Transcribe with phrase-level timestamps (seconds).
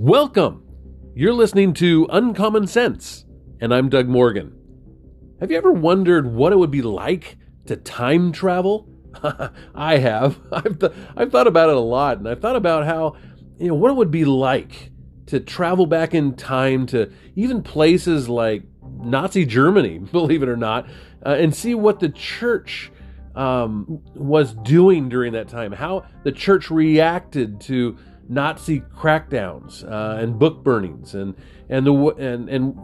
[0.00, 0.62] Welcome!
[1.16, 3.24] You're listening to Uncommon Sense,
[3.60, 4.56] and I'm Doug Morgan.
[5.40, 7.36] Have you ever wondered what it would be like
[7.66, 8.88] to time travel?
[9.74, 10.38] I have.
[10.52, 13.16] I've, th- I've thought about it a lot, and I've thought about how,
[13.58, 14.92] you know, what it would be like
[15.26, 20.86] to travel back in time to even places like Nazi Germany, believe it or not,
[21.26, 22.92] uh, and see what the church
[23.34, 30.38] um, was doing during that time, how the church reacted to Nazi crackdowns uh, and
[30.38, 31.34] book burnings, and
[31.68, 32.78] and the and and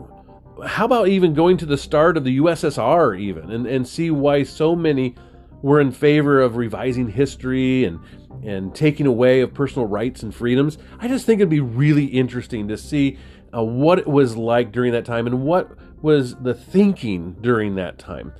[0.66, 4.42] how about even going to the start of the USSR even and, and see why
[4.42, 5.14] so many
[5.62, 8.00] were in favor of revising history and
[8.44, 10.78] and taking away of personal rights and freedoms.
[10.98, 13.18] I just think it'd be really interesting to see
[13.56, 15.70] uh, what it was like during that time and what
[16.02, 18.32] was the thinking during that time.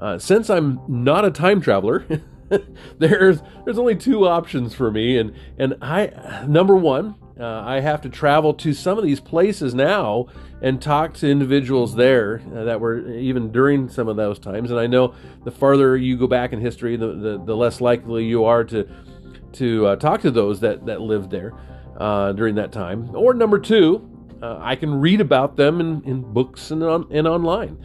[0.00, 2.04] Uh, since I'm not a time traveler,
[2.98, 8.00] there's there's only two options for me, and and I number one, uh, I have
[8.02, 10.26] to travel to some of these places now
[10.62, 14.70] and talk to individuals there uh, that were even during some of those times.
[14.70, 18.24] And I know the farther you go back in history, the the, the less likely
[18.24, 18.88] you are to
[19.54, 21.52] to uh, talk to those that that lived there
[21.98, 23.14] uh, during that time.
[23.14, 24.08] Or number two,
[24.42, 27.78] uh, I can read about them in, in books and on, and online.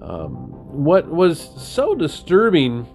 [0.00, 2.86] Um, what was so disturbing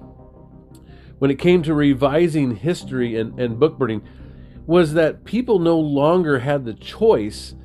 [1.20, 4.02] when it came to revising history and, and book burning
[4.66, 7.56] was that people no longer had the choice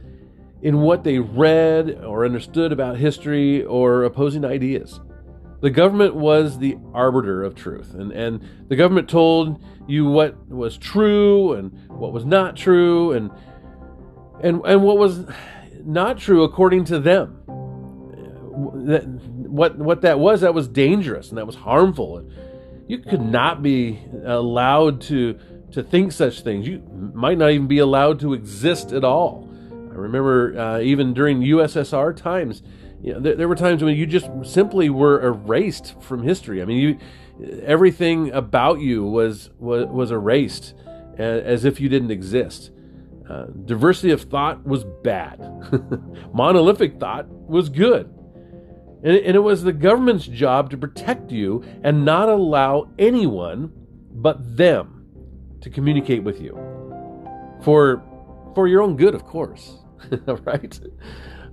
[0.62, 5.00] in what they read or understood about history or opposing ideas.
[5.60, 10.76] The government was the arbiter of truth, and, and the government told you what was
[10.76, 13.30] true and what was not true, and
[14.42, 15.26] and and what was
[15.84, 17.40] not true according to them.
[18.86, 22.18] That, what what that was that was dangerous and that was harmful
[22.86, 25.38] you could not be allowed to
[25.72, 26.68] to think such things.
[26.68, 26.82] You
[27.14, 29.48] might not even be allowed to exist at all.
[29.90, 32.62] I remember uh, even during USSR times,
[33.02, 36.62] you know, there, there, were times when you just simply were erased from history.
[36.62, 36.98] I mean, you,
[37.64, 40.74] everything about you was was, was erased
[41.18, 42.70] as if you didn't exist.
[43.28, 45.38] Uh, diversity of thought was bad.
[46.34, 48.12] Monolithic thought was good.
[49.04, 53.70] And it, was the government's job to protect you and not allow anyone
[54.10, 55.06] but them
[55.60, 56.58] to communicate with you.
[57.62, 58.02] For,
[58.54, 59.76] for your own good, of course.
[60.26, 60.80] right?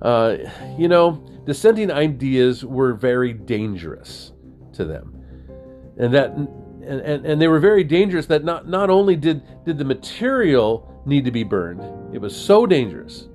[0.01, 0.37] Uh,
[0.77, 4.31] you know, dissenting ideas were very dangerous
[4.73, 5.21] to them.
[5.97, 9.77] And that and, and, and they were very dangerous that not, not only did, did
[9.77, 11.81] the material need to be burned,
[12.13, 13.27] it was so dangerous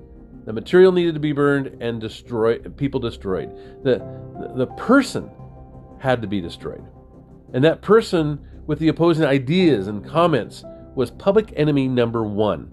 [0.47, 3.51] the material needed to be burned and destroyed, people destroyed.
[3.83, 3.99] The,
[4.57, 5.29] the person
[5.99, 6.84] had to be destroyed.
[7.53, 10.65] And that person with the opposing ideas and comments
[10.95, 12.73] was public enemy number one.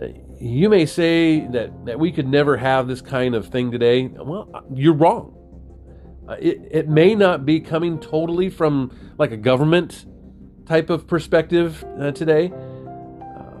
[0.00, 0.06] Uh,
[0.40, 4.06] you may say that, that we could never have this kind of thing today.
[4.08, 5.36] Well, uh, you're wrong.
[6.28, 10.06] Uh, it, it may not be coming totally from like a government
[10.66, 12.52] type of perspective uh, today,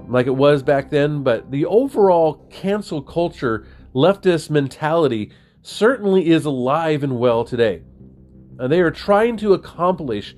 [0.08, 5.30] like it was back then, but the overall cancel culture, leftist mentality
[5.62, 7.82] certainly is alive and well today.
[8.58, 10.36] And they are trying to accomplish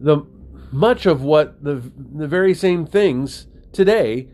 [0.00, 0.26] the
[0.72, 1.74] much of what the
[2.14, 4.28] the very same things today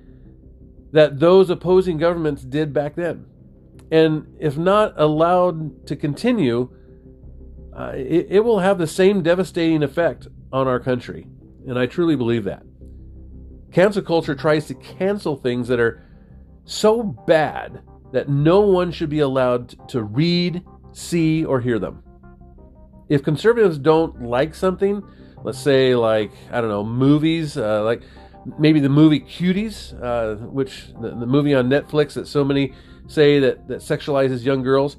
[0.92, 3.26] that those opposing governments did back then.
[3.90, 6.70] And if not allowed to continue,
[7.76, 11.26] uh, it, it will have the same devastating effect on our country.
[11.66, 12.64] And I truly believe that.
[13.72, 16.02] Cancel culture tries to cancel things that are
[16.64, 20.62] so bad that no one should be allowed to read,
[20.92, 22.02] see, or hear them.
[23.08, 25.02] If conservatives don't like something,
[25.42, 28.02] let's say like I don't know movies, uh, like
[28.58, 32.72] maybe the movie Cuties, uh, which the, the, movie on Netflix that so many
[33.06, 34.96] say that that sexualizes young girls.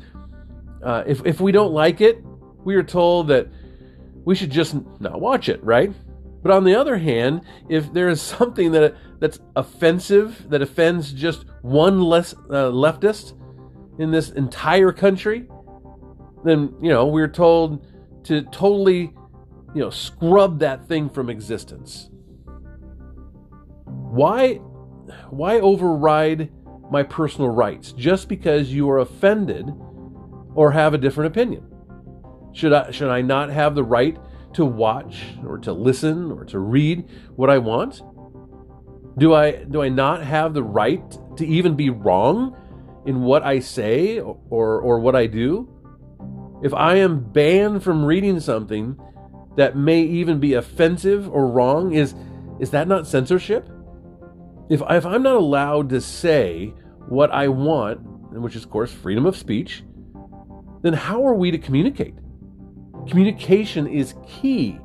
[0.83, 2.23] Uh, if if we don't like it,
[2.63, 3.47] we are told that
[4.25, 5.94] we should just not watch it, right?
[6.44, 11.45] But on the other hand, if there is something that that's offensive, that offends just
[11.62, 13.34] one less uh, leftist
[13.98, 15.48] in this entire country,
[16.44, 17.86] then you know we're told
[18.25, 19.13] to totally,
[19.74, 22.10] you know, scrub that thing from existence.
[23.86, 24.56] Why,
[25.30, 26.51] why override
[26.92, 29.69] my personal rights just because you are offended
[30.56, 31.68] or have a different opinion?
[32.54, 34.18] Should I should I not have the right
[34.53, 38.01] to watch or to listen or to read what I want?
[39.17, 41.03] Do I do I not have the right
[41.38, 42.55] to even be wrong
[43.05, 45.69] in what I say or or what I do?
[46.63, 48.97] If I am banned from reading something
[49.57, 52.15] that may even be offensive or wrong, is
[52.59, 53.69] is that not censorship?
[54.69, 56.73] if, I, if I'm not allowed to say
[57.07, 58.01] what I want,
[58.31, 59.83] which is, of course, freedom of speech,
[60.81, 62.15] then how are we to communicate?
[63.07, 64.79] Communication is key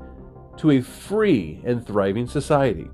[0.59, 2.89] to a free and thriving society.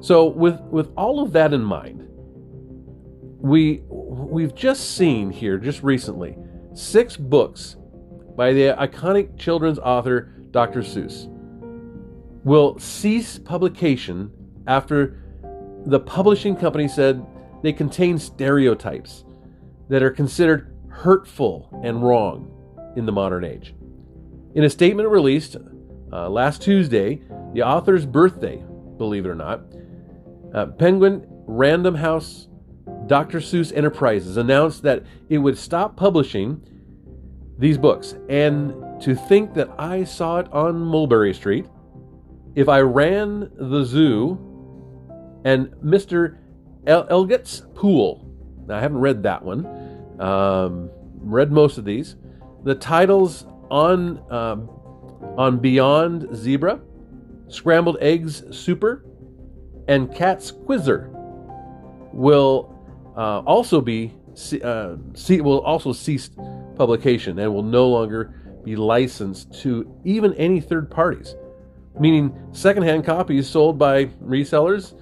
[0.00, 2.06] So, with, with all of that in mind,
[3.38, 6.36] we, we've just seen here, just recently,
[6.72, 7.76] six books
[8.36, 10.80] by the iconic children's author Dr.
[10.80, 11.28] Seuss
[12.44, 14.30] will cease publication
[14.66, 15.22] after
[15.86, 17.24] the publishing company said
[17.62, 19.24] they contain stereotypes
[19.88, 22.50] that are considered hurtful and wrong
[22.96, 23.74] in the modern age.
[24.54, 25.56] In a statement released
[26.12, 27.22] uh, last Tuesday,
[27.54, 28.62] the author's birthday,
[28.96, 29.60] believe it or not,
[30.52, 32.48] uh, Penguin Random House
[33.06, 33.38] Dr.
[33.38, 36.60] Seuss Enterprises announced that it would stop publishing
[37.58, 38.16] these books.
[38.28, 41.66] And to think that I saw it on Mulberry Street,
[42.56, 44.38] if I ran the zoo
[45.44, 46.38] and Mr.
[46.86, 47.06] El-
[47.74, 48.26] Pool,
[48.66, 49.66] now I haven't read that one,
[50.18, 52.16] um, read most of these.
[52.64, 54.68] The titles on um,
[55.36, 56.80] on Beyond Zebra,
[57.48, 59.04] Scrambled Eggs Super,
[59.88, 61.10] and Cat's Quizzer
[62.12, 62.76] will
[63.16, 64.12] uh, also be
[64.62, 66.30] uh, see, will also cease
[66.76, 68.34] publication and will no longer
[68.64, 71.34] be licensed to even any third parties.
[71.98, 74.94] Meaning, secondhand copies sold by resellers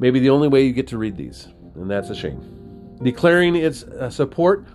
[0.00, 2.96] may be the only way you get to read these, and that's a shame.
[3.02, 4.66] Declaring its uh, support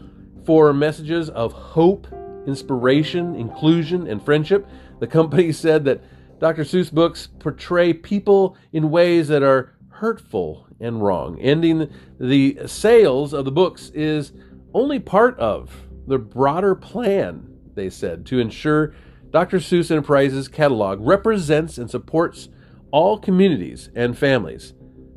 [0.46, 2.08] for messages of hope,
[2.46, 4.68] inspiration, inclusion, and friendship,
[5.00, 6.02] the company said that
[6.40, 6.64] Dr.
[6.64, 11.40] Seuss books portray people in ways that are hurtful and wrong.
[11.40, 14.32] Ending the sales of the books is
[14.74, 15.76] only part of
[16.08, 18.94] the broader plan, they said, to ensure
[19.32, 19.58] Dr.
[19.58, 22.50] Seuss Enterprises catalog represents and supports
[22.92, 24.74] all communities and families,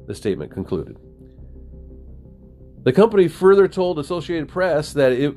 [0.06, 0.98] the statement concluded.
[2.82, 5.36] The company further told Associated Press that it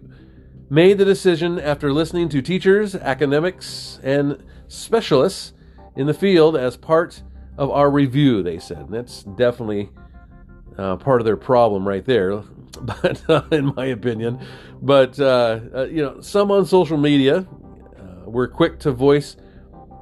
[0.69, 5.53] made the decision after listening to teachers, academics, and specialists
[5.95, 7.21] in the field as part
[7.57, 8.79] of our review, they said.
[8.79, 9.89] And that's definitely
[10.77, 12.37] uh, part of their problem right there,
[12.81, 14.39] but uh, in my opinion.
[14.81, 19.37] But, uh, uh you know, some on social media uh, were quick to voice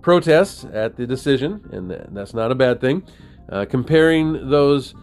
[0.01, 3.03] protests at the decision, and that's not a bad thing,
[3.49, 4.95] uh, comparing those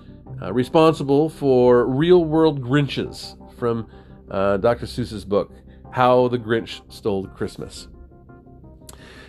[0.52, 3.86] responsible for real world Grinches from
[4.30, 4.86] Dr.
[4.86, 5.52] Seuss's book,
[5.92, 7.88] How the Grinch Stole Christmas.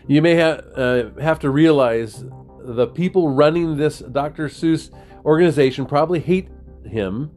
[0.07, 0.61] You may ha-
[1.19, 2.23] have to realize
[2.63, 4.47] the people running this Dr.
[4.47, 4.91] Seuss
[5.25, 6.49] organization probably hate
[6.85, 7.31] him,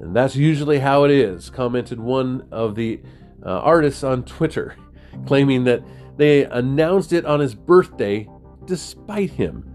[0.00, 3.00] and that's usually how it is, commented one of the
[3.44, 4.76] uh, artists on Twitter,
[5.26, 5.82] claiming that
[6.16, 8.28] they announced it on his birthday
[8.66, 9.70] despite him.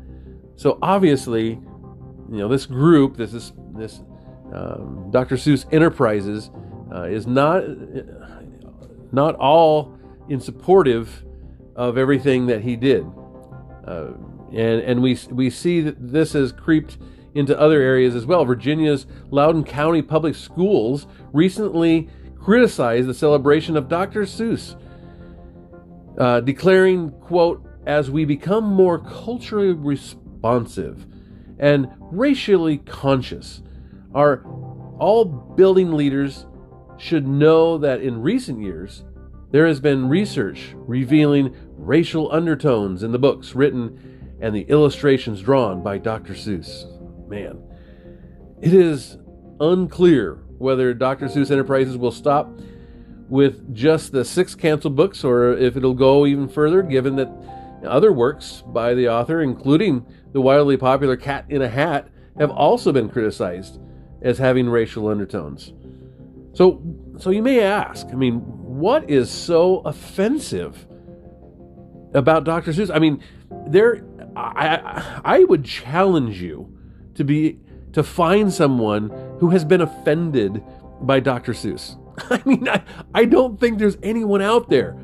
[0.56, 4.02] So obviously, you know, this group, this is this
[4.54, 5.36] um, Dr.
[5.36, 6.52] Seuss Enterprises,
[6.94, 7.64] uh, is not
[9.12, 9.98] not all
[10.28, 11.24] in supportive
[11.76, 13.06] of everything that he did.
[13.86, 14.12] Uh,
[14.52, 16.98] and and we we see that this has creeped
[17.34, 18.44] into other areas as well.
[18.46, 24.24] Virginia's Loudoun County Public Schools recently criticized the celebration of Dr.
[24.24, 24.76] Seuss,
[26.18, 31.08] uh, declaring, "quote As we become more culturally responsive
[31.58, 33.64] and racially conscious,
[34.14, 34.44] our
[35.00, 36.46] all building leaders
[37.00, 39.04] should know that in recent years."
[39.52, 43.98] There has been research revealing racial undertones in the books written
[44.40, 46.34] and the illustrations drawn by Dr.
[46.34, 46.86] Seuss.
[47.28, 47.58] Man,
[48.62, 49.18] it is
[49.60, 51.28] unclear whether Dr.
[51.28, 52.50] Seuss Enterprises will stop
[53.28, 57.32] with just the six canceled books or if it'll go even further, given that
[57.86, 62.92] other works by the author, including the wildly popular Cat in a Hat, have also
[62.92, 63.80] been criticized
[64.22, 65.74] as having racial undertones.
[66.60, 66.84] So,
[67.18, 70.86] so you may ask, I mean, what is so offensive
[72.14, 72.74] about Dr.
[72.74, 72.94] Seuss?
[72.94, 73.24] I mean,
[73.66, 76.78] there I, I would challenge you
[77.16, 77.62] to be
[77.94, 80.62] to find someone who has been offended
[81.00, 81.54] by Dr.
[81.54, 81.98] Seuss.
[82.30, 84.98] I mean, I, I don't think there's anyone out there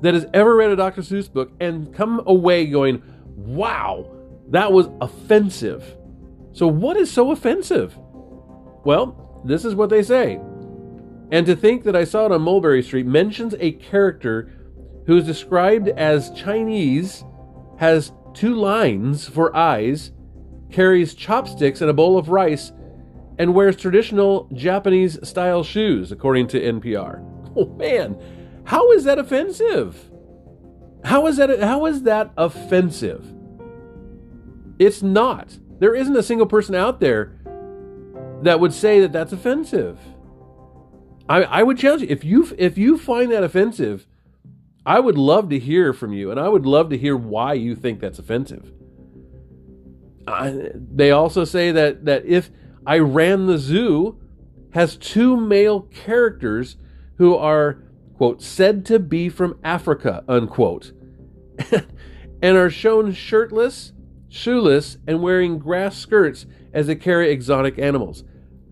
[0.00, 1.02] that has ever read a Dr.
[1.02, 3.04] Seuss book and come away going,
[3.36, 4.10] wow,
[4.48, 5.96] that was offensive.
[6.54, 7.96] So, what is so offensive?
[8.84, 10.40] Well, this is what they say.
[11.30, 14.50] And to think that I saw it on Mulberry Street mentions a character
[15.06, 17.24] who is described as Chinese,
[17.78, 20.12] has two lines for eyes,
[20.70, 22.72] carries chopsticks and a bowl of rice,
[23.38, 27.24] and wears traditional Japanese style shoes, according to NPR.
[27.56, 28.16] Oh man,
[28.64, 30.10] how is that offensive?
[31.04, 33.34] How is that how is that offensive?
[34.78, 35.58] It's not.
[35.78, 37.38] There isn't a single person out there
[38.42, 39.98] that would say that that's offensive.
[41.28, 44.06] I, I would challenge you if you if you find that offensive,
[44.86, 47.74] I would love to hear from you, and I would love to hear why you
[47.74, 48.72] think that's offensive.
[50.26, 52.50] I, they also say that that if
[52.86, 54.18] I ran the zoo
[54.70, 56.76] has two male characters
[57.16, 57.82] who are
[58.16, 60.92] quote said to be from Africa unquote,
[62.42, 63.92] and are shown shirtless,
[64.28, 68.24] shoeless, and wearing grass skirts as they carry exotic animals.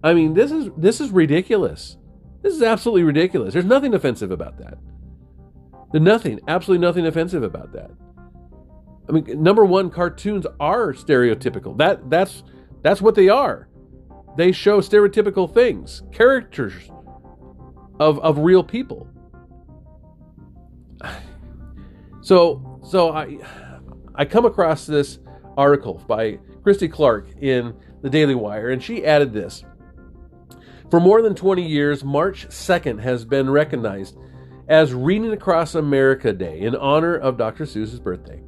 [0.02, 1.98] I mean, this is this is ridiculous.
[2.46, 3.52] This is absolutely ridiculous.
[3.52, 4.78] There's nothing offensive about that.
[5.90, 7.90] There's nothing, absolutely nothing offensive about that.
[9.08, 11.76] I mean, number one, cartoons are stereotypical.
[11.76, 12.44] That that's
[12.82, 13.66] that's what they are.
[14.36, 16.88] They show stereotypical things, characters
[17.98, 19.08] of of real people.
[22.22, 23.38] So so I
[24.14, 25.18] I come across this
[25.56, 29.64] article by Chrissy Clark in the Daily Wire, and she added this.
[30.90, 34.16] For more than 20 years, March 2nd has been recognized
[34.68, 37.64] as Reading Across America Day in honor of Dr.
[37.64, 38.40] Seuss's birthday.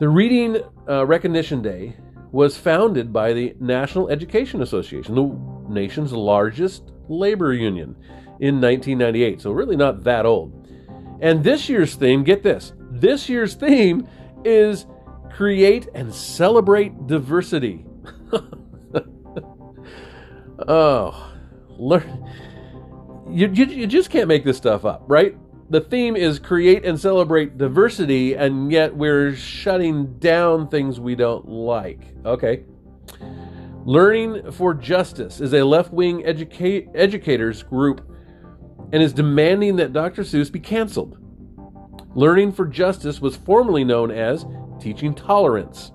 [0.00, 1.96] The Reading uh, Recognition Day
[2.32, 7.96] was founded by the National Education Association, the nation's largest labor union,
[8.40, 10.68] in 1998, so really not that old.
[11.20, 14.08] And this year's theme, get this, this year's theme
[14.44, 14.86] is
[15.30, 17.84] create and celebrate diversity.
[20.66, 21.32] oh,
[21.70, 22.28] learn.
[23.30, 25.36] You, you, you just can't make this stuff up, right?
[25.68, 31.48] The theme is create and celebrate diversity, and yet we're shutting down things we don't
[31.48, 32.14] like.
[32.24, 32.64] Okay.
[33.84, 38.08] Learning for Justice is a left wing educa- educators group
[38.92, 40.22] and is demanding that Dr.
[40.22, 41.18] Seuss be canceled.
[42.14, 44.46] Learning for Justice was formerly known as
[44.80, 45.90] Teaching Tolerance,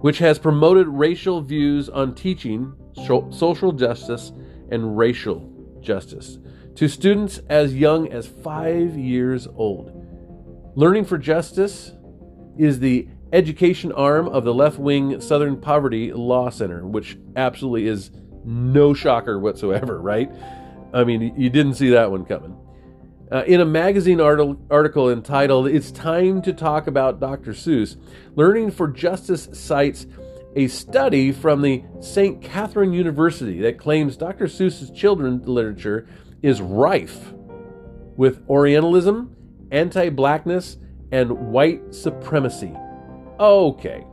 [0.00, 2.74] which has promoted racial views on teaching
[3.06, 4.32] social justice
[4.70, 5.50] and racial
[5.80, 6.38] justice
[6.78, 9.92] to students as young as five years old.
[10.76, 11.92] Learning for Justice
[12.56, 18.12] is the education arm of the left wing Southern Poverty Law Center, which absolutely is
[18.44, 20.30] no shocker whatsoever, right?
[20.92, 22.56] I mean, you didn't see that one coming.
[23.30, 27.52] Uh, in a magazine article entitled It's Time to Talk About Dr.
[27.52, 27.96] Seuss,
[28.36, 30.06] Learning for Justice cites
[30.56, 32.42] a study from the St.
[32.42, 34.46] Catherine University that claims Dr.
[34.46, 36.08] Seuss's children's literature
[36.42, 37.32] is rife
[38.16, 39.36] with Orientalism,
[39.70, 40.78] anti blackness,
[41.12, 42.74] and white supremacy.
[43.38, 44.04] Okay.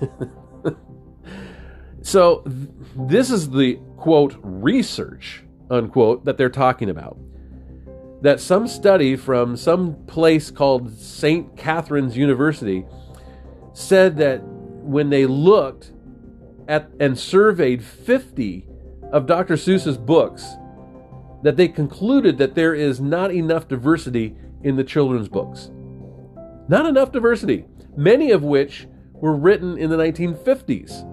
[2.02, 2.68] so, th-
[3.08, 7.18] this is the quote research unquote that they're talking about.
[8.22, 11.56] That some study from some place called St.
[11.56, 12.86] Catherine's University
[13.74, 14.42] said that
[14.84, 15.92] when they looked
[16.68, 18.66] at and surveyed 50
[19.12, 19.54] of Dr.
[19.54, 20.44] Seuss's books,
[21.42, 25.70] that they concluded that there is not enough diversity in the children's books.
[26.68, 31.10] Not enough diversity, many of which were written in the 1950s.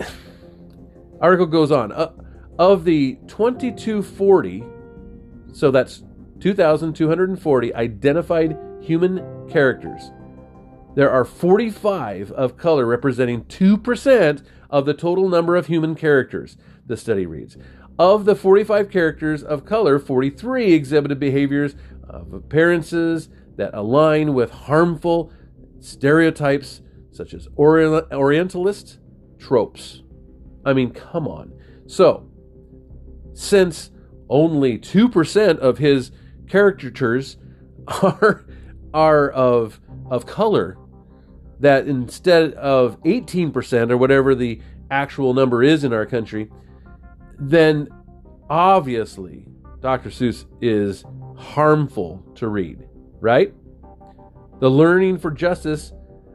[1.20, 1.92] Article goes on.
[1.92, 2.12] Uh,
[2.58, 4.64] of the 2240,
[5.52, 6.04] so that's
[6.40, 10.12] 2,240 identified human characters,
[10.94, 16.96] there are 45 of color representing 2% of the total number of human characters, the
[16.96, 17.56] study reads.
[17.98, 21.76] Of the 45 characters of color, 43 exhibited behaviors
[22.08, 25.32] of appearances that align with harmful
[25.80, 26.80] stereotypes
[27.12, 28.98] such as Orientalist
[29.38, 30.02] tropes.
[30.64, 31.52] I mean, come on.
[31.86, 32.28] So,
[33.34, 33.90] since
[34.28, 36.10] only 2% of his
[36.48, 37.36] caricatures
[38.02, 38.44] are,
[38.92, 40.76] are of, of color,
[41.64, 46.50] that instead of 18% or whatever the actual number is in our country,
[47.38, 47.88] then
[48.50, 49.46] obviously
[49.80, 50.10] Dr.
[50.10, 51.04] Seuss is
[51.36, 52.86] harmful to read,
[53.20, 53.54] right?
[54.60, 55.92] The Learning for Justice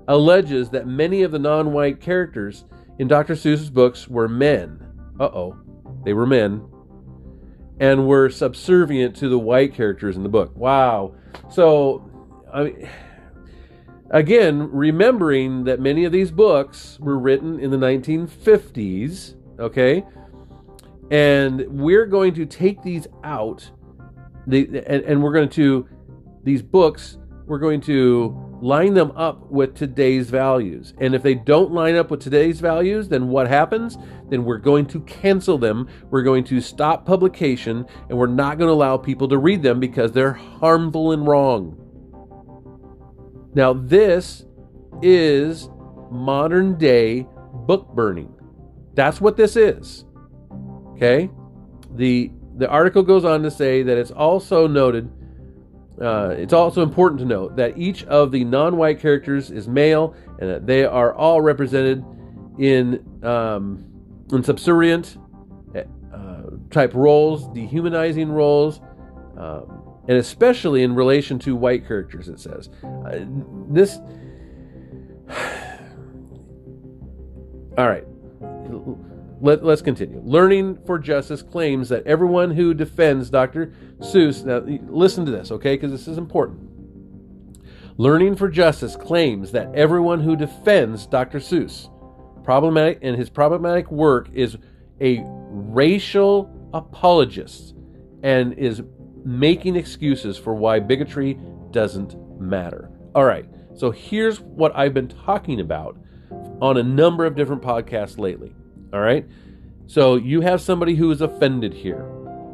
[0.07, 2.65] alleges that many of the non white characters
[2.98, 3.36] in Dr.
[3.36, 4.83] Seuss's books were men.
[5.19, 5.57] Uh oh,
[6.03, 6.67] they were men.
[7.79, 10.53] And were subservient to the white characters in the book.
[10.55, 11.15] Wow.
[11.50, 12.09] So,
[12.51, 12.89] I mean
[14.12, 20.04] Again, remembering that many of these books were written in the 1950s, okay?
[21.12, 23.70] And we're going to take these out,
[24.48, 25.88] the, and, and we're going to,
[26.44, 30.94] these books, we're going to line them up with today's values.
[30.98, 33.98] And if they don't line up with today's values, then what happens?
[34.30, 35.88] Then we're going to cancel them.
[36.10, 39.80] We're going to stop publication, and we're not going to allow people to read them
[39.80, 41.88] because they're harmful and wrong.
[43.53, 44.46] Now, this
[45.01, 45.70] is
[46.12, 48.34] modern day book burning.
[48.94, 50.06] That's what this is.
[50.96, 51.29] Okay?
[51.96, 55.10] The the article goes on to say that it's also noted
[56.01, 60.50] uh, it's also important to note that each of the non-white characters is male and
[60.50, 62.03] that they are all represented
[62.58, 63.84] in um,
[64.32, 65.18] in subservient
[65.75, 68.82] uh, type roles, dehumanizing roles,
[69.38, 69.78] um,
[70.10, 72.28] and especially in relation to white characters.
[72.28, 73.20] It says uh,
[73.70, 74.00] this.
[77.78, 78.04] all right.
[79.39, 80.20] Let, us continue.
[80.25, 83.72] Learning for Justice claims that everyone who defends Dr.
[84.00, 86.68] Seuss, now listen to this, okay, because this is important.
[87.98, 91.38] Learning for Justice claims that everyone who defends Dr.
[91.39, 91.88] Seuss
[92.44, 94.58] problematic and his problematic work is
[95.00, 97.75] a racial apologist
[98.24, 98.82] and is
[99.25, 101.39] making excuses for why bigotry
[101.71, 102.89] doesn't matter.
[103.15, 103.45] All right,
[103.75, 105.97] so here's what I've been talking about
[106.61, 108.53] on a number of different podcasts lately.
[108.93, 109.25] All right.
[109.88, 112.03] So you have somebody who is offended here.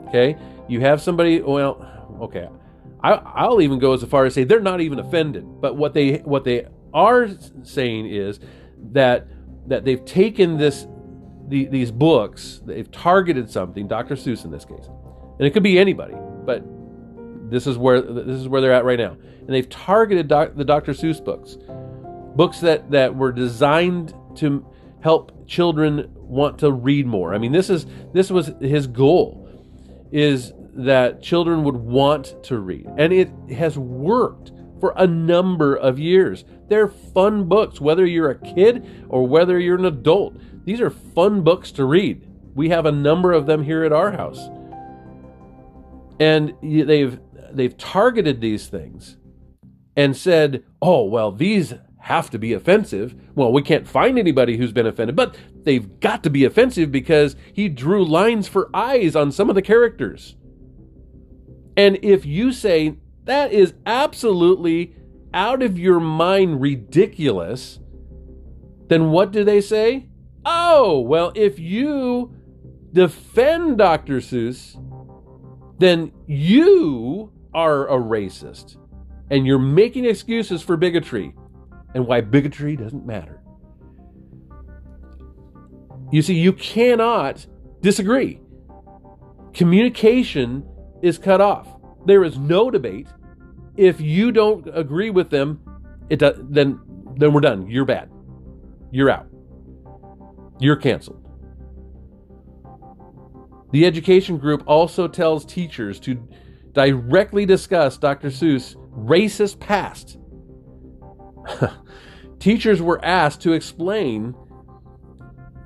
[0.07, 0.37] Okay.
[0.67, 2.47] You have somebody, well, okay.
[3.03, 5.45] I, I'll even go as far as say they're not even offended.
[5.61, 7.29] But what they what they are
[7.63, 8.39] saying is
[8.91, 9.27] that
[9.67, 10.87] that they've taken this
[11.47, 14.15] the, these books, they've targeted something, Dr.
[14.15, 14.89] Seuss in this case,
[15.37, 16.15] and it could be anybody,
[16.45, 16.63] but
[17.49, 20.65] this is where this is where they're at right now, and they've targeted doc, the
[20.65, 20.93] Dr.
[20.93, 21.57] Seuss books,
[22.35, 24.65] books that that were designed to
[25.01, 27.33] help children want to read more.
[27.33, 29.41] I mean, this is this was his goal
[30.11, 32.87] is that children would want to read.
[32.97, 36.43] And it has worked for a number of years.
[36.67, 40.37] They're fun books whether you're a kid or whether you're an adult.
[40.65, 42.27] These are fun books to read.
[42.53, 44.49] We have a number of them here at our house.
[46.19, 47.19] And they've
[47.51, 49.17] they've targeted these things
[49.95, 51.73] and said, "Oh, well, these
[52.05, 53.15] have to be offensive.
[53.33, 57.35] Well, we can't find anybody who's been offended, but they've got to be offensive because
[57.51, 60.35] he drew lines for eyes on some of the characters.
[61.75, 64.95] And if you say that is absolutely
[65.33, 67.79] out of your mind ridiculous,
[68.87, 70.05] then what do they say?
[70.45, 72.35] Oh, well, if you
[72.93, 74.17] defend Dr.
[74.17, 74.79] Seuss,
[75.77, 78.77] then you are a racist
[79.29, 81.33] and you're making excuses for bigotry
[81.93, 83.41] and why bigotry doesn't matter.
[86.11, 87.45] You see, you cannot
[87.81, 88.39] disagree.
[89.53, 90.65] Communication
[91.01, 91.67] is cut off.
[92.05, 93.07] There is no debate.
[93.77, 95.59] If you don't agree with them,
[96.09, 96.79] it does, then
[97.17, 97.67] then we're done.
[97.67, 98.09] You're bad.
[98.91, 99.27] You're out.
[100.59, 101.24] You're canceled.
[103.75, 106.15] The education group also tells teachers to
[106.71, 108.29] directly discuss Dr.
[108.29, 110.17] Seuss' racist past
[112.39, 114.33] Teachers were asked to explain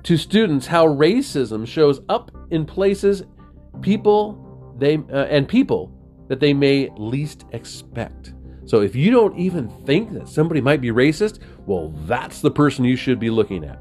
[0.02, 3.22] to students how racism shows up in places
[3.80, 5.96] people they uh, and people
[6.26, 8.34] that they may least expect.
[8.64, 12.84] So if you don't even think that somebody might be racist, well that's the person
[12.84, 13.80] you should be looking at.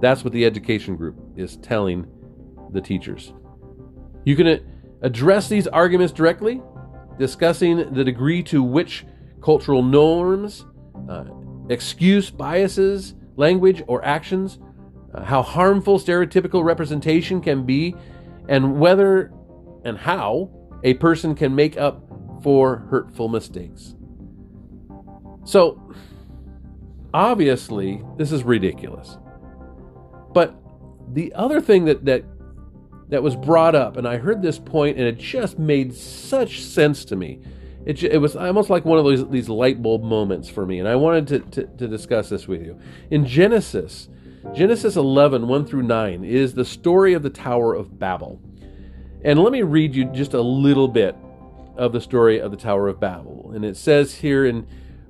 [0.00, 2.08] That's what the education group is telling
[2.72, 3.32] the teachers.
[4.24, 4.60] You can
[5.02, 6.62] address these arguments directly,
[7.18, 9.04] discussing the degree to which
[9.40, 10.66] cultural norms,
[11.08, 11.24] uh,
[11.68, 14.58] excuse biases, language, or actions,
[15.14, 17.94] uh, how harmful stereotypical representation can be,
[18.48, 19.32] and whether
[19.84, 20.50] and how
[20.84, 22.02] a person can make up
[22.42, 23.94] for hurtful mistakes.
[25.44, 25.80] So,
[27.14, 29.18] obviously, this is ridiculous.
[30.34, 30.54] But
[31.12, 32.24] the other thing that, that
[33.08, 37.04] that was brought up, and I heard this point, and it just made such sense
[37.06, 37.40] to me
[37.88, 40.86] it, it was almost like one of those these light bulb moments for me, and
[40.86, 42.78] I wanted to, to, to discuss this with you.
[43.10, 44.08] In Genesis,
[44.54, 48.42] Genesis 11, 1 through 9, is the story of the Tower of Babel.
[49.24, 51.16] And let me read you just a little bit
[51.76, 53.52] of the story of the Tower of Babel.
[53.54, 54.66] And it says here in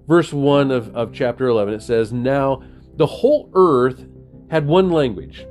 [0.07, 2.63] verse 1 of, of chapter 11, it says, Now
[2.95, 4.07] the whole earth
[4.53, 5.45] had one language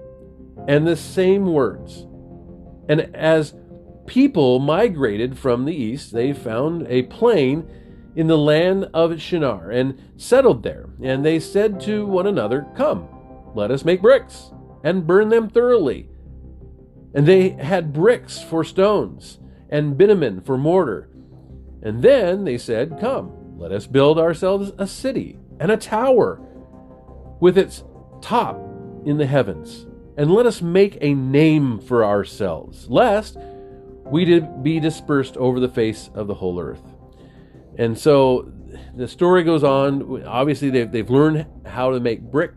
[0.67, 2.07] and the same words.
[2.87, 3.53] And as
[4.07, 6.11] people migrated from the east.
[6.11, 7.69] They found a plain
[8.15, 10.89] in the land of Shinar and settled there.
[11.03, 13.07] And they said to one another, Come,
[13.53, 14.51] let us make bricks
[14.83, 16.09] and burn them thoroughly.
[17.13, 21.09] And they had bricks for stones and bitumen for mortar.
[21.83, 26.41] And then they said, Come, let us build ourselves a city and a tower
[27.39, 27.83] with its
[28.21, 28.57] top
[29.05, 29.85] in the heavens.
[30.17, 33.37] And let us make a name for ourselves, lest
[34.03, 36.81] we be dispersed over the face of the whole earth.
[37.77, 38.51] And so
[38.95, 40.25] the story goes on.
[40.25, 42.53] Obviously, they've they've learned how to make brick,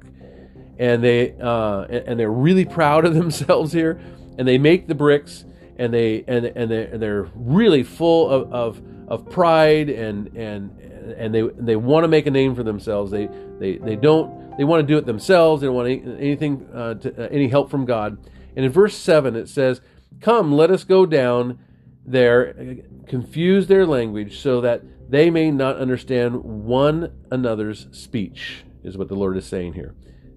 [0.78, 4.00] and they uh, and they're really proud of themselves here.
[4.38, 5.44] And they make the bricks,
[5.76, 10.70] and they and and they and they're really full of, of of pride and and
[11.18, 13.10] and they they want to make a name for themselves.
[13.10, 15.62] They they they don't they want to do it themselves.
[15.62, 18.18] They don't want any, anything uh, to, uh, any help from God.
[18.54, 19.80] And in verse seven it says,
[20.20, 21.58] "Come, let us go down
[22.04, 29.08] there, confuse their language, so that they may not understand one another's speech." Is what
[29.08, 29.94] the Lord is saying here.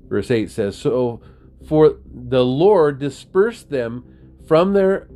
[0.07, 1.19] Verse eight says, "So
[1.67, 4.05] for the Lord dispersed them
[4.47, 5.09] from their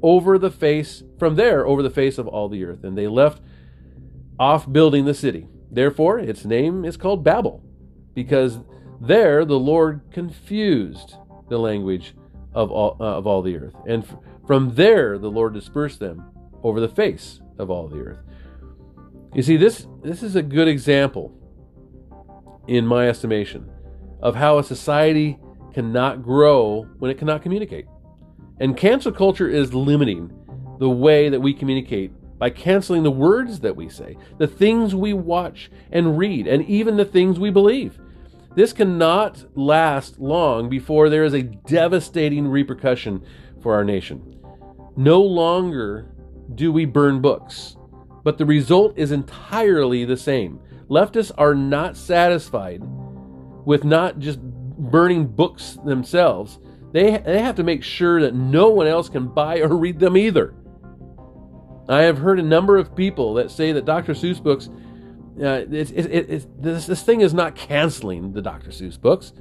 [0.00, 3.42] over the face from there over the face of all the earth and they left
[4.38, 7.62] off building the city therefore its name is called babel
[8.14, 8.58] because
[9.00, 11.16] there the lord confused
[11.48, 12.14] the language
[12.54, 13.74] of all uh, of all the earth.
[13.86, 16.24] And f- from there the lord dispersed them
[16.62, 18.18] over the face of all the earth.
[19.34, 21.32] You see this this is a good example
[22.68, 23.70] in my estimation
[24.20, 25.38] of how a society
[25.72, 27.86] cannot grow when it cannot communicate.
[28.60, 30.30] And cancel culture is limiting
[30.78, 35.12] the way that we communicate by canceling the words that we say, the things we
[35.12, 37.98] watch and read, and even the things we believe.
[38.54, 43.24] This cannot last long before there is a devastating repercussion
[43.62, 44.38] for our nation.
[44.96, 46.14] No longer
[46.54, 47.76] do we burn books,
[48.24, 50.60] but the result is entirely the same.
[50.90, 52.82] Leftists are not satisfied
[53.64, 56.58] with not just burning books themselves,
[56.92, 60.16] they, they have to make sure that no one else can buy or read them
[60.16, 60.54] either.
[61.88, 64.12] I have heard a number of people that say that Dr.
[64.12, 64.68] Seuss books,
[65.40, 68.70] uh, it's, it's, this, this thing is not canceling the Dr.
[68.70, 69.32] Seuss books.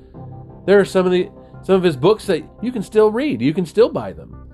[0.66, 1.30] There are some of the
[1.64, 4.50] some of his books that you can still read, you can still buy them,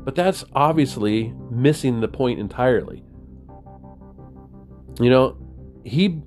[0.00, 3.04] but that's obviously missing the point entirely.
[5.00, 5.36] You know,
[5.84, 6.22] he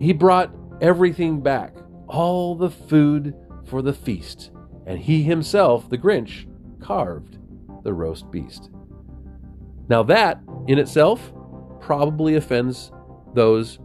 [0.00, 1.76] he brought everything back,
[2.08, 4.50] all the food for the feast
[4.86, 6.46] and he himself, the Grinch,
[6.80, 7.38] carved
[7.84, 8.70] the roast beast.
[9.88, 11.32] Now, that in itself
[11.80, 12.90] probably offends
[13.34, 13.78] those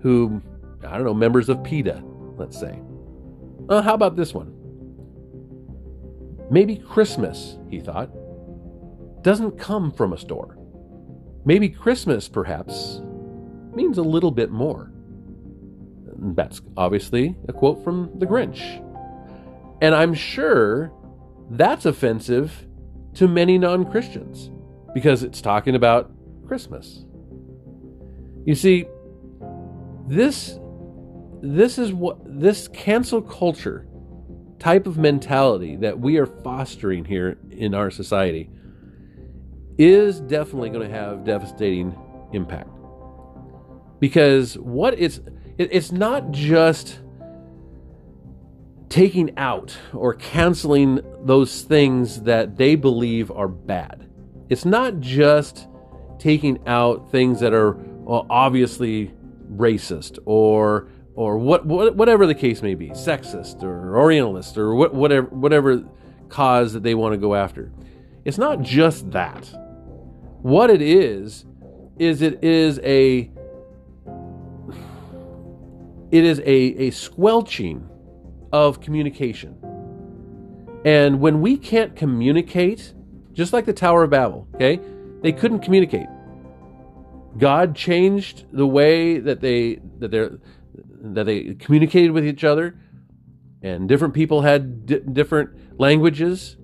[0.00, 0.42] who,
[0.86, 2.02] I don't know, members of PETA,
[2.36, 2.80] let's say.
[3.68, 4.52] Uh, how about this one?
[6.50, 8.10] Maybe Christmas, he thought,
[9.22, 10.56] doesn't come from a store.
[11.44, 13.00] Maybe Christmas, perhaps,
[13.74, 14.92] means a little bit more.
[16.18, 18.82] That's obviously a quote from The Grinch.
[19.82, 20.92] And I'm sure
[21.50, 22.66] that's offensive
[23.14, 24.50] to many non Christians
[24.94, 26.10] because it's talking about
[26.46, 27.05] Christmas.
[28.46, 28.86] You see,
[30.06, 30.58] this
[31.42, 33.86] this is what this cancel culture
[34.58, 38.48] type of mentality that we are fostering here in our society
[39.76, 41.94] is definitely going to have devastating
[42.32, 42.70] impact
[44.00, 45.18] because what it's
[45.58, 47.00] it, it's not just
[48.88, 54.08] taking out or canceling those things that they believe are bad.
[54.48, 55.66] It's not just
[56.18, 59.12] taking out things that are well, obviously
[59.52, 64.94] racist or or what, what, whatever the case may be, sexist or orientalist or what,
[64.94, 65.84] whatever whatever
[66.28, 67.72] cause that they want to go after.
[68.24, 69.48] It's not just that.
[70.42, 71.46] What it is
[71.98, 73.30] is it is a
[76.12, 77.88] it is a, a squelching
[78.52, 79.56] of communication.
[80.84, 82.94] And when we can't communicate,
[83.32, 84.78] just like the Tower of Babel, okay,
[85.22, 86.06] they couldn't communicate.
[87.38, 90.28] God changed the way that they that they
[91.12, 92.78] that they communicated with each other,
[93.62, 96.56] and different people had di- different languages,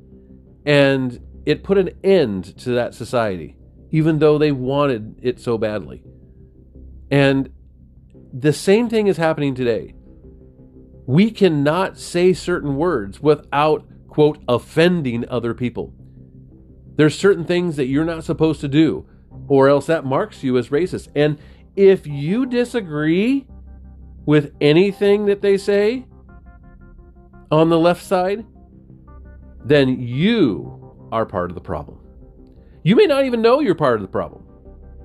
[0.64, 3.56] and it put an end to that society,
[3.90, 6.02] even though they wanted it so badly.
[7.10, 7.50] And
[8.32, 9.94] the same thing is happening today
[11.06, 15.92] we cannot say certain words without, quote, offending other people.
[16.96, 19.06] There's certain things that you're not supposed to do,
[19.52, 21.08] or else that marks you as racist.
[21.14, 21.36] And
[21.76, 23.46] if you disagree
[24.24, 26.06] with anything that they say
[27.50, 28.46] on the left side,
[29.62, 31.98] then you are part of the problem.
[32.82, 34.42] You may not even know you're part of the problem,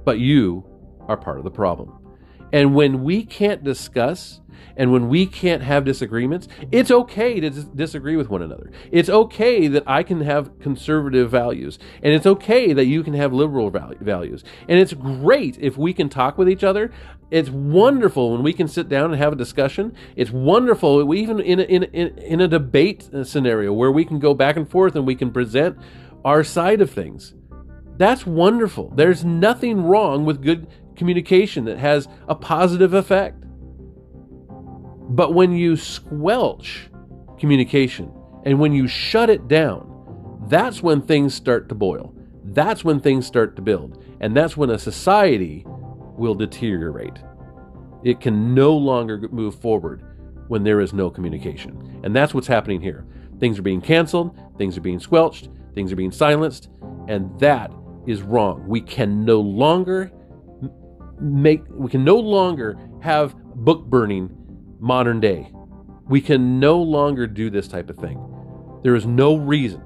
[0.05, 0.65] but you
[1.10, 2.07] are part of the problem.
[2.51, 4.41] And when we can't discuss
[4.77, 8.71] and when we can't have disagreements, it's okay to dis- disagree with one another.
[8.91, 13.33] It's okay that I can have conservative values, and it's okay that you can have
[13.33, 14.43] liberal values.
[14.69, 16.91] And it's great if we can talk with each other.
[17.31, 19.93] It's wonderful when we can sit down and have a discussion.
[20.15, 24.19] It's wonderful, even in a, in, in, in a debate uh, scenario where we can
[24.19, 25.77] go back and forth and we can present
[26.23, 27.33] our side of things.
[27.97, 28.93] That's wonderful.
[28.95, 33.43] There's nothing wrong with good communication that has a positive effect.
[35.10, 36.89] But when you squelch
[37.39, 38.12] communication
[38.43, 39.93] and when you shut it down,
[40.47, 42.13] that's when things start to boil.
[42.43, 44.03] That's when things start to build.
[44.19, 45.65] And that's when a society
[46.17, 47.19] will deteriorate.
[48.03, 50.03] It can no longer move forward
[50.47, 52.01] when there is no communication.
[52.03, 53.05] And that's what's happening here.
[53.39, 56.69] Things are being canceled, things are being squelched, things are being silenced,
[57.07, 57.71] and that
[58.07, 58.65] is wrong.
[58.67, 60.12] We can no longer
[61.19, 64.36] make we can no longer have book burning
[64.80, 65.51] modern day.
[66.08, 68.23] We can no longer do this type of thing.
[68.84, 69.82] There is no reason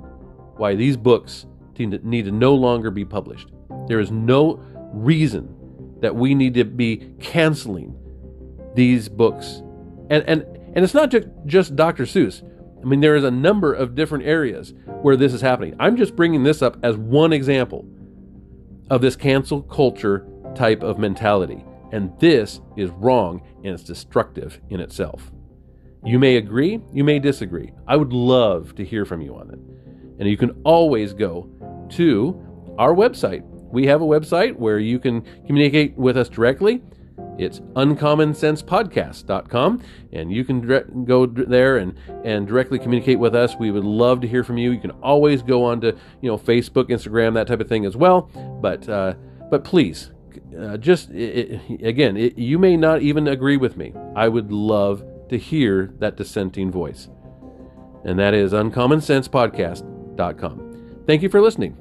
[0.57, 1.45] why these books
[1.77, 3.49] need to no longer be published.
[3.87, 4.61] There is no
[4.93, 5.55] reason
[6.01, 7.95] that we need to be canceling
[8.75, 9.63] these books.
[10.09, 12.03] And and and it's not just, just Dr.
[12.03, 12.43] Seuss.
[12.81, 15.75] I mean, there is a number of different areas where this is happening.
[15.79, 17.85] I'm just bringing this up as one example
[18.89, 21.63] of this cancel culture type of mentality.
[21.91, 25.31] And this is wrong and it's destructive in itself.
[26.03, 27.71] You may agree, you may disagree.
[27.87, 29.59] I would love to hear from you on it.
[30.19, 31.49] And you can always go
[31.91, 32.39] to
[32.77, 33.43] our website.
[33.71, 36.81] We have a website where you can communicate with us directly.
[37.37, 43.55] It's uncommonsensepodcast.com, and you can dire- go there and, and directly communicate with us.
[43.57, 44.71] We would love to hear from you.
[44.71, 47.95] You can always go on to you know Facebook, Instagram, that type of thing as
[47.95, 48.23] well.
[48.61, 49.13] But uh,
[49.49, 50.11] but please,
[50.57, 53.93] uh, just it, it, again, it, you may not even agree with me.
[54.15, 57.09] I would love to hear that dissenting voice,
[58.03, 61.03] and that is uncommonsensepodcast.com.
[61.07, 61.80] Thank you for listening.